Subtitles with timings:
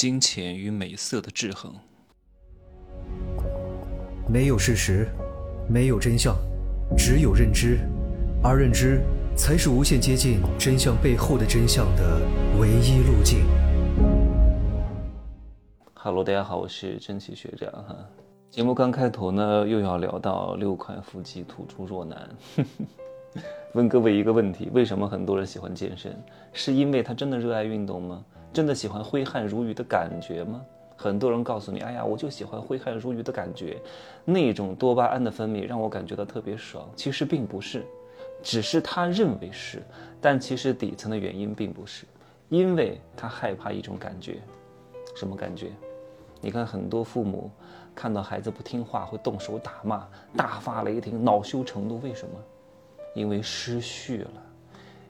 [0.00, 1.74] 金钱与美色的制衡。
[4.26, 5.06] 没有事实，
[5.68, 6.34] 没有真相，
[6.96, 7.80] 只有认知，
[8.42, 9.02] 而认知
[9.36, 12.18] 才是无限接近真相背后的真相的
[12.58, 13.40] 唯一路径。
[15.92, 17.94] Hello，大家好，我是真奇学长哈。
[18.48, 22.26] 节目刚开头呢，又要聊到六块腹肌突出若男。
[23.74, 26.18] 问各位一个问题：为什么很多人喜欢健身？
[26.54, 28.24] 是因为他真的热爱运动吗？
[28.52, 30.60] 真的喜欢挥汗如雨的感觉吗？
[30.96, 33.80] 很多人告诉你：“哎呀，我就喜欢挥汗如雨的感觉，
[34.24, 37.86] 那种多巴胺的分泌让我感觉到特别爽。”其实并不是，
[38.42, 39.82] 只是他认为是，
[40.20, 42.04] 但其实底层的原因并不是，
[42.50, 44.40] 因为他害怕一种感觉，
[45.16, 45.70] 什么感觉？
[46.40, 47.50] 你看很多父母
[47.94, 50.06] 看到孩子不听话会动手打骂，
[50.36, 52.34] 大发雷霆，恼羞成怒，为什么？
[53.14, 54.30] 因为失序了，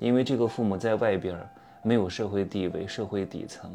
[0.00, 1.38] 因为这个父母在外边。
[1.86, 3.70] 没有社会地位，社会底层，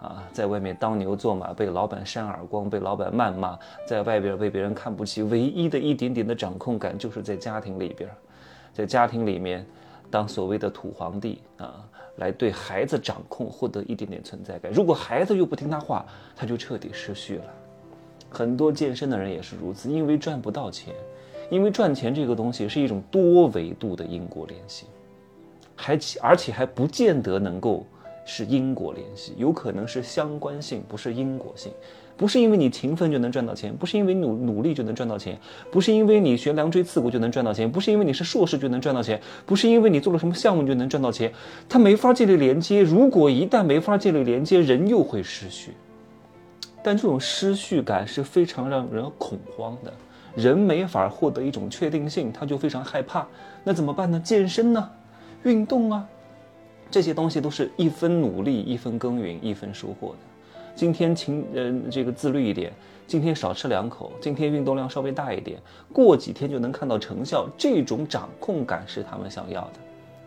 [0.00, 8.10] 啊，在外面当牛做马，被老板扇耳光，被老板谩骂，在外边被别人看不起，唯一的一点点的掌控感就是在家庭里边，
[8.72, 9.64] 在家庭里面
[10.10, 14.72] 当所谓的土皇帝啊，来对孩子掌控，获得一点点存在感。
[14.72, 17.44] 如果孩子又不听他话，他就彻底失序了。
[18.30, 20.92] 很多健身的人也是如此，因为赚不到钱，
[21.52, 24.86] 因为赚钱这个东西是一种多维度的因果联系。
[25.76, 27.86] 还而且还不见得能够
[28.24, 31.72] 是因果联系，有可能是相关性，不是因果性。
[32.16, 35.36] 不是因为你勤奋就能赚到钱，不是因为努努力就能赚到钱，
[35.72, 41.32] 不是因为你学梁锥刺股就能赚到钱，不是因为你是硕士就能赚到钱，不是因为你做了什么项目就能赚到钱。
[41.68, 42.82] 它没法建立连接。
[42.82, 45.72] 如果一旦没法建立连接，人又会失序。
[46.84, 49.92] 但这种失序感是非常让人恐慌的，
[50.36, 53.26] 人没法获得一种确定性，他就非常害怕。
[53.64, 54.20] 那怎么办呢？
[54.20, 54.88] 健身呢？
[55.44, 56.08] 运动啊，
[56.90, 60.18] 这些东西都是一分努力一分耕耘一分收获的。
[60.74, 62.72] 今天勤呃这个自律一点，
[63.06, 65.60] 今天少吃两口，今天运动量稍微大一点，
[65.92, 67.46] 过几天就能看到成效。
[67.58, 69.74] 这种掌控感是他们想要的。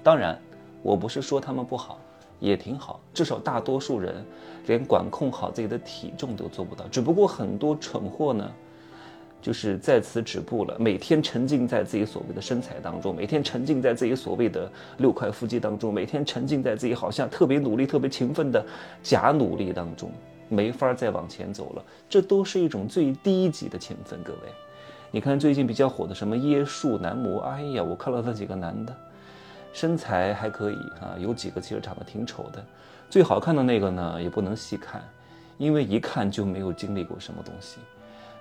[0.03, 0.39] 当然，
[0.83, 1.99] 我不是说他们不好，
[2.39, 2.99] 也挺好。
[3.11, 4.23] 至少大多数人
[4.67, 6.87] 连管控好自己的体重都做不到。
[6.89, 8.49] 只不过很多蠢货呢。
[9.41, 10.75] 就是在此止步了。
[10.79, 18.65] 每天沉浸在自己所谓的身材当中，每天沉浸在自己所谓的六块腹肌当中，每天沉浸在自己好像特别努力、特别勤奋的
[19.01, 20.11] 假努力当中，
[20.49, 21.83] 没法再往前走了。
[22.09, 24.19] 这都是一种最低级的勤奋。
[24.23, 24.39] 各位，
[25.11, 28.95] 你看最近比较火的什么椰树男模，哎呀，我看了那几个男的，
[29.71, 32.63] 身材还可以啊，有几个其实长得挺丑的。
[33.09, 35.01] 最好看的那个呢，也不能细看，
[35.57, 37.77] 因为一看就没有经历过什么东西。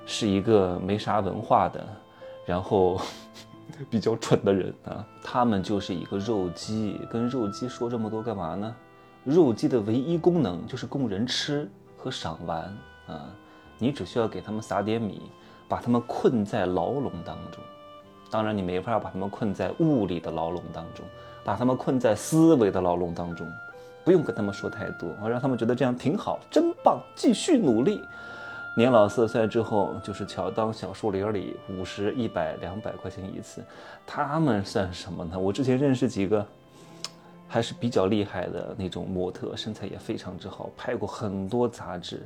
[0.07, 1.87] 是一个没啥文化的，
[2.47, 2.99] 然后
[3.91, 5.05] 比较蠢的人啊。
[5.23, 8.75] 他们就是一个肉鸡，跟肉鸡说这么多干嘛呢？
[9.25, 11.69] 肉鸡的唯一功能就是供人吃
[11.99, 12.63] 和赏玩
[13.09, 13.27] 啊。
[13.79, 15.21] 你只需要给他们撒点米，
[15.69, 17.61] 把他们困在牢笼当中。
[18.31, 21.05] 当然，你没法把他们困在物理的牢笼当中，
[21.45, 23.47] 把他们困在思维的牢笼当中。
[24.05, 28.01] 不用跟他们说太多，让他们觉得这样挺好，真棒，继续努力。
[28.79, 33.65] 年老色衰之后，就是乔当小树林里五十、一百、两百块钱一次，
[34.07, 35.39] 他们算什么呢？
[35.39, 36.47] 我之前认识几个，
[37.49, 42.21] 还是比较厉害的那种模特，身材也非常之好，拍过很多杂志，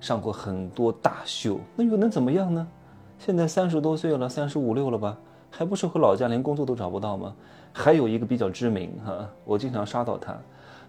[0.00, 2.66] 上过很多大秀，那又能怎么样呢？
[3.20, 5.16] 现在三十多岁了，三十五六了吧，
[5.48, 7.32] 还不是回老家，连工作都找不到吗？
[7.72, 10.36] 还有一个比较知名哈，我经常刷到他，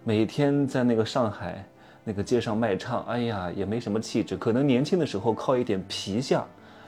[0.03, 1.63] 每天在那个上海。
[2.07, 6.45] 那个街上卖唱，哎呀，也没什么气质，可能年轻的时候靠一点皮相，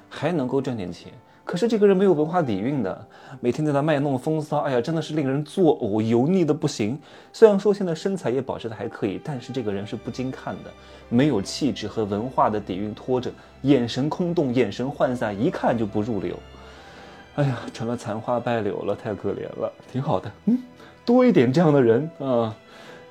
[0.08, 1.12] 还能够赚点钱。
[1.44, 3.08] 可是这个人没有文化底蕴的，
[3.40, 7.00] 每天在那卖弄风骚，哎呀，真的是令人作呕，油腻的不行。
[7.34, 10.72] 虽然说现在身材也保持的还可以，但是这个人是不经看的，
[11.10, 13.32] 没有气质和文化的底蕴拖着，
[13.64, 16.38] 眼神空洞，眼神涣散，一看就不入流。
[17.36, 19.72] 哎呀，成了残花败柳了，太可怜了。
[19.92, 20.60] 挺好的，嗯，
[21.06, 22.54] 多一点这样的人啊。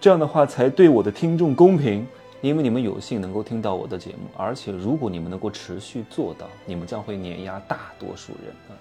[0.01, 2.07] 这样的话才对我的听众公平，
[2.41, 8.77] 因为你们有幸能够听到我的节目，而且如果你们能够持续做到，你们将会碾压大多数人啊！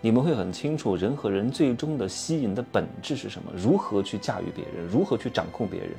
[0.00, 5.90] 你们会很清楚人和人最终的吸引的本质是什么，如何去驾驭别人，如何去掌控别人，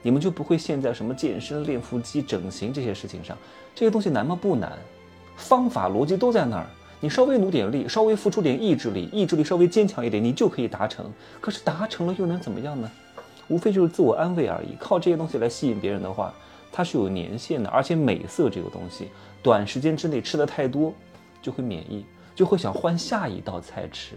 [0.00, 3.36] 你们就不会陷在什么健身、练腹肌、整形这些事情上。
[3.74, 4.38] 这些东西难吗？
[4.40, 4.72] 不难，
[5.36, 6.66] 方法逻辑都在那儿，
[7.00, 11.10] 你稍微努点力，稍微付出点意志力，意志力稍微坚强一点，你就可以达成。
[11.40, 12.90] 可是达成了又能怎么样呢？
[13.48, 14.76] 无非就是自我安慰而已。
[14.78, 16.32] 靠这些东西来吸引别人的话，
[16.70, 17.68] 它是有年限的。
[17.70, 19.08] 而且美色这个东西，
[19.42, 20.92] 短时间之内吃的太多，
[21.42, 22.04] 就会免疫，
[22.34, 24.16] 就会想换下一道菜吃，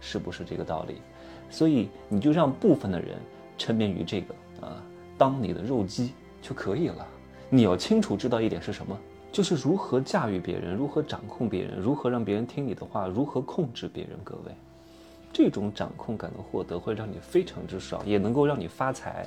[0.00, 0.96] 是不是这个道理？
[1.50, 3.16] 所以你就让部分的人
[3.56, 4.82] 沉湎于这个啊，
[5.16, 7.06] 当你的肉鸡就可以了。
[7.50, 8.94] 你要清楚知道一点是什么，
[9.32, 14.18] 就是如何驾驭别人，如何掌控别人，如何让别人听你的话，如何控制别人。
[14.22, 14.52] 各位，
[15.38, 19.24] 这种掌控感的获得会让你非常之爽，也能够让你发财，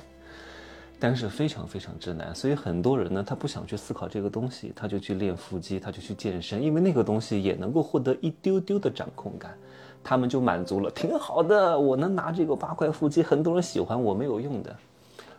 [0.98, 2.34] 但是非常非常之难。
[2.34, 9.56] 所以很多人呢，他不想去思考这个东西，他就去练腹肌，他就去健身，因为那个东西也能够获得一丢丢的掌控感，
[10.04, 11.80] 他们就满足了，挺好的。
[11.80, 14.76] 我能拿这个八块腹肌，很多人喜欢，我没有用的。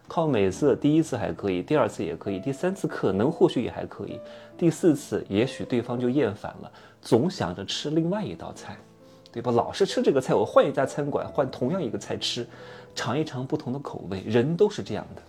[0.07, 4.19] 靠美色，第一次还可以，第二次也可以，第三次可能或许也还可以，
[4.57, 8.75] 第四次也许对方就厌烦了，总想着吃另外一道菜，
[9.33, 9.51] 对吧？
[9.51, 12.47] 老是吃这个菜，我换一家餐馆，换同样一个菜吃，
[12.93, 15.21] 尝一尝不同的口味，人都是这样的，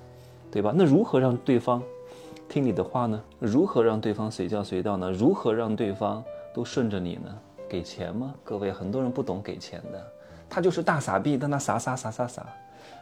[0.51, 0.75] 对吧？
[0.77, 1.83] 那如何让对方
[2.49, 3.21] 听你的话呢？
[3.39, 5.11] 如何让对方随叫随到呢？
[5.11, 6.23] 如何让对方
[6.55, 7.35] 都顺着你呢？
[7.67, 8.35] 给钱吗？
[8.45, 10.07] 各位，很多人不懂给钱的，
[10.49, 12.47] 他就是大傻逼，但他撒撒撒撒撒。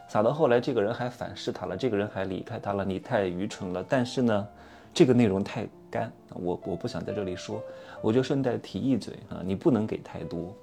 [0.08, 3.84] 撒到后来，这个人还反噬他了，这个人还离开他了，你太愚蠢了。
[3.88, 4.46] 但是呢，
[4.94, 7.62] 这个内容太干，我我不想在这里说，
[8.00, 10.54] 我就顺带提一嘴啊，你不能给太多，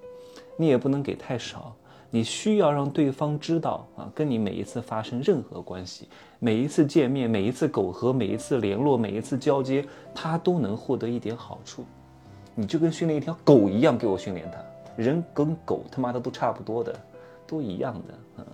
[0.60, 1.74] 你也不能给太少，
[2.10, 11.86] 你需要让对方知道啊，跟你每一次发生任何关系，每一次见面，每一次苟合，每一次联络，每一次交接，他都能获得一点好处。
[12.54, 14.60] 你就跟训练一条狗一样给我训练它，
[15.02, 16.94] 人跟狗他妈的都差不多的，
[17.48, 18.46] 都一样的，嗯。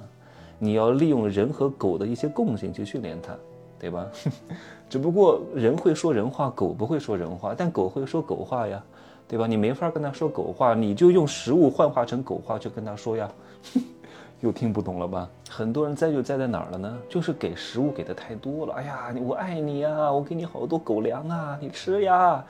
[0.59, 3.35] 你要利用人和狗的一些共性去训练它，
[3.79, 4.07] 对吧？
[4.87, 8.81] 只不过人会说人话，狗不会说人话，但狗会说狗话呀，
[9.27, 9.47] 对吧？
[9.47, 13.29] 你没法跟它说狗话，你就用食物幻化成狗话去跟它说呀，
[14.41, 15.29] 又听不懂了吧？
[15.49, 16.97] 很多人栽就栽在哪儿了呢？
[17.09, 18.73] 就是给食物给的太多了。
[18.75, 22.43] 哎呀，我爱你呀，我给你好多狗粮啊，你吃呀。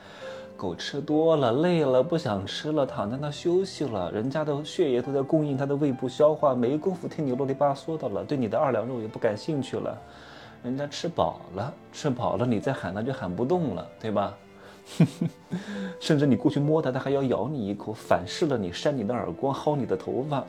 [0.58, 4.10] 狗吃多了，累了，不想吃了，躺在那休息了。
[4.10, 8.24] 人家的血液都在供应它的胃部消化，没工夫听你啰里吧嗦的了。
[8.24, 9.98] 对你的二两肉也不感兴趣了。
[10.62, 14.34] 人家吃饱了，吃饱了，你再喊它就喊不动了，对吧？
[16.00, 20.44] 甚至你过去摸它，它还要咬你一口，反噬了你，扇你的耳光，薅你的头发。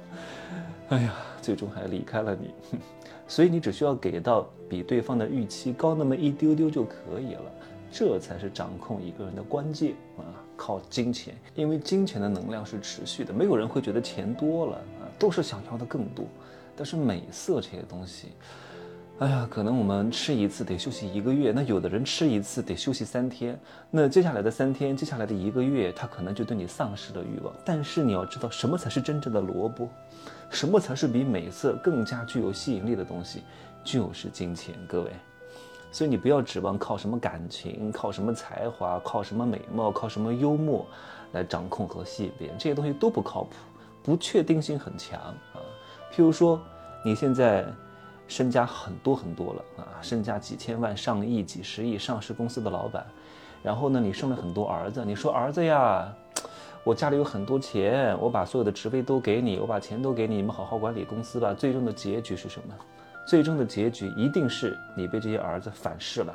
[0.89, 2.51] 哎呀，最终还离开了你。
[3.27, 7.51] 所以你只需要给到比对方的预期高那么一丢丢就可以了。
[7.89, 10.27] 这才是掌控一个人的关键啊！
[10.57, 16.25] 靠金钱，因为金钱的能量是持续的，没有人会觉得钱多了啊，都是想要的更多。
[16.75, 18.27] 但是美色这些东西，
[19.19, 23.59] 哎呀，可能我们吃一次得休息一个月，那有的人吃一次得休息三天，
[23.89, 27.51] 那接下来的三天，接下来的一个月，他可能就对你丧失了欲望。
[27.65, 29.89] 但是你要知道，什么才是真正的萝卜？
[30.51, 33.41] 什么才是比美色更加具有吸引力的东西？
[33.83, 35.11] 就是金钱，各位。
[35.91, 40.85] 所以你不要指望靠什么感情、靠什么才华、靠什么美貌、靠什么幽默
[41.31, 43.55] 来掌控和吸引别人，这些东西都不靠谱，
[44.03, 45.57] 不确定性很强啊。
[46.13, 46.61] 譬如说，
[47.03, 47.65] 你现在
[48.27, 53.05] 身家很多很多了啊，身家几千万、上亿、几十亿，上市公司的老板，
[53.63, 56.13] 然后呢，你生了很多儿子，你说儿子呀，
[56.83, 61.53] 我家里有很多钱，我把所有的职位都给你，我把钱都给你，你们好好管理公司吧。
[61.53, 62.73] 最终的结局是什么？
[63.27, 66.33] 最终的结局一定是你被这些儿子反噬了，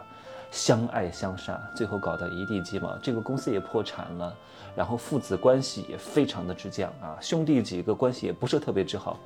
[0.51, 4.37] 相爱相杀，最后搞得一地鸡毛，这个公司也破产了，
[4.77, 9.19] 然后父子关系也非常的之僵啊，兄弟几个关系也不是特别之好，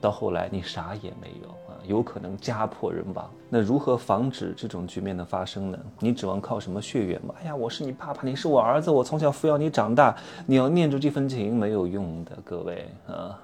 [0.00, 3.30] 到后来你啥也没有啊，有可能家破人亡。
[3.50, 5.78] 那如何防止这种局面的发生呢？
[5.98, 7.34] 你指望靠什么血缘吗？
[7.42, 13.38] 哎呀，我是你爸爸，你是我儿子，我从小抚养你长大，你要念着这份情没有用的，各位啊。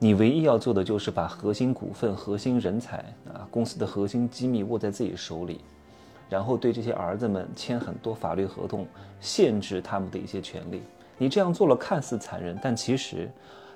[0.00, 2.98] 你唯一要做的就是把核心股份、核心人才
[3.32, 5.60] 啊，公司的核心机密握在自己手里，
[6.30, 8.86] 然后对这些儿子们签很多法律合同，
[9.20, 10.82] 限制他们的一些权利。
[11.16, 13.28] 你这样做了，看似残忍，但其实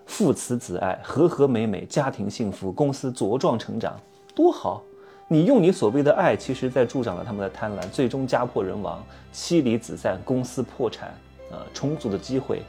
[0.06, 3.98] 父慈子爱，和和美美，家庭幸福，公司茁壮成长，
[4.32, 4.80] 多好！
[5.26, 9.02] 你用你所谓的爱，其实在助长了他们的贪婪，最终家破人亡，
[9.32, 11.08] 妻离子散，公司破产，
[11.50, 12.62] 啊，重组的机会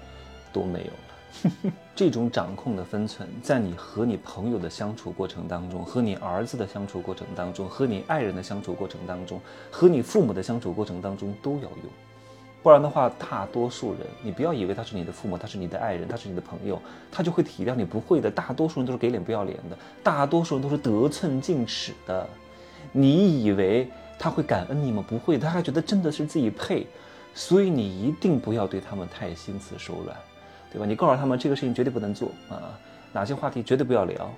[0.51, 0.91] 都没有。
[1.95, 11.71] 这种掌控的分寸，在你和你朋友的相处过程当中，和你儿子的相处过程当中，和你爱人的相处过程当中，和你父母的相处过程当中都要用。
[12.61, 17.83] 不然的话，大多数人，你不要以为他是你的父母，他是你的爱人，他是你的朋友，他就会体谅你。
[17.83, 22.25] 不会的，大多数人都是给脸不要脸的，大多数人都是得寸进尺的。
[22.93, 25.03] 你以为他会感恩你吗？
[25.05, 26.87] 不会，他还觉得真的是自己配。
[27.35, 30.15] 所以你一定不要对他们太心慈手软。
[30.73, 30.85] 对吧？
[30.85, 32.77] 你告诉他们这个事情绝对不能做啊，
[33.13, 34.29] 哪些话题绝对不要聊。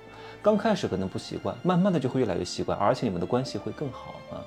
[0.42, 4.44] 刚开始可能不习惯，慢慢的就会越来越习惯，而且你们的关系会更好啊。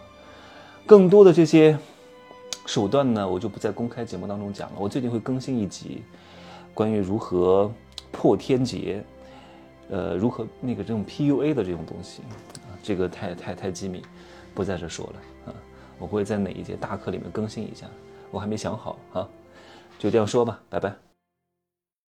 [0.85, 1.77] 更多的这些
[2.65, 4.75] 手段呢，我就不在公开节目当中讲了。
[4.79, 6.03] 我最近会更新一集，
[6.73, 7.69] 关于如何
[8.11, 9.03] 破天劫，
[9.89, 12.21] 呃，如何那个这种 PUA 的这种东西，
[12.81, 14.01] 这个太太太机密，
[14.53, 15.55] 不在这说了啊。
[15.97, 17.87] 我会在哪一节大课里面更新一下，
[18.31, 19.27] 我还没想好啊，
[19.97, 21.08] 就这样说吧，拜拜。